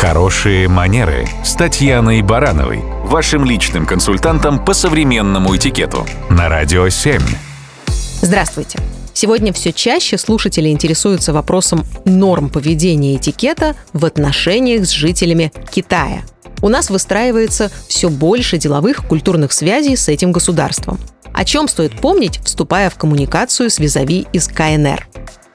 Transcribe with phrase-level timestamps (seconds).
[0.00, 7.20] Хорошие манеры с Татьяной Барановой, вашим личным консультантом по современному этикету на Радио 7.
[8.22, 8.78] Здравствуйте.
[9.12, 16.22] Сегодня все чаще слушатели интересуются вопросом норм поведения этикета в отношениях с жителями Китая.
[16.62, 20.98] У нас выстраивается все больше деловых культурных связей с этим государством.
[21.34, 25.09] О чем стоит помнить, вступая в коммуникацию с визави из КНР?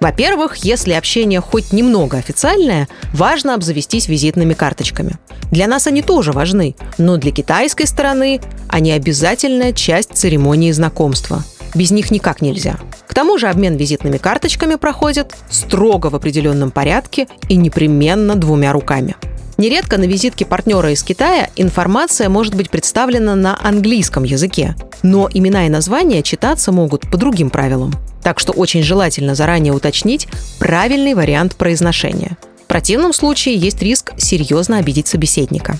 [0.06, 5.16] Во-первых, если общение хоть немного официальное, важно обзавестись визитными карточками.
[5.50, 11.44] Для нас они тоже важны, но для китайской стороны они обязательная часть церемонии знакомства.
[11.73, 12.77] Без них никак нельзя.
[13.08, 19.16] К тому же обмен визитными карточками проходит строго в определенном порядке и непременно двумя руками.
[19.58, 25.66] Нередко на визитке партнера из Китая информация может быть представлена на английском языке, но имена
[25.66, 27.94] и названия читаться могут по другим правилам.
[28.22, 30.27] Так что очень желательно заранее уточнить
[30.60, 32.38] правильный вариант произношения.
[32.63, 35.77] В противном случае есть риск серьезно обидеть собеседника.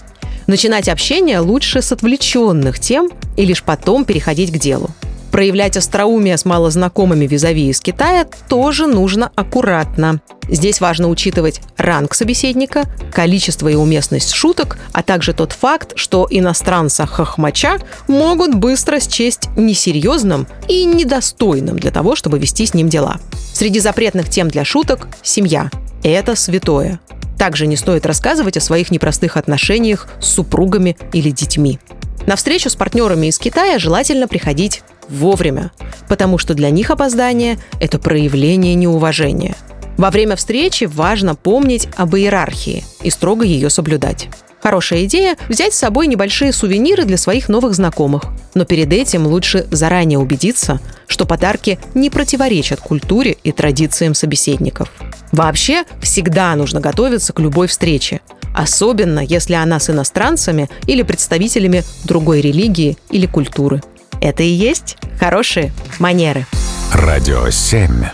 [0.48, 4.92] Начинать общение лучше с отвлеченных тем и лишь потом переходить к делу.
[5.36, 10.22] Проявлять остроумие с малознакомыми визави из Китая тоже нужно аккуратно.
[10.48, 17.06] Здесь важно учитывать ранг собеседника, количество и уместность шуток, а также тот факт, что иностранца
[17.06, 23.18] хохмача могут быстро счесть несерьезным и недостойным для того, чтобы вести с ним дела.
[23.54, 25.70] Среди запретных тем для шуток– семья.
[26.02, 27.02] Это святое.
[27.38, 31.78] Также не стоит рассказывать о своих непростых отношениях с супругами или детьми.
[32.26, 35.72] На встречу с партнерами из Китая желательно приходить вовремя,
[36.08, 39.56] потому что для них опоздание– это проявление неуважения.
[39.98, 44.28] Во время встречи важно помнить об иерархии и строго ее соблюдать.
[44.62, 48.24] Хорошая идея– взять с собой небольшие сувениры для своих новых знакомых.
[48.56, 54.92] Но перед этим лучше заранее убедиться, что подарки не противоречат культуре и традициям собеседников.
[55.32, 58.22] Вообще, всегда нужно готовиться к любой встрече,
[58.56, 63.84] особенно если она с иностранцами или представителями другой религии или культуры.
[64.22, 66.46] Это и есть хорошие манеры.
[66.94, 68.06] Радио 7.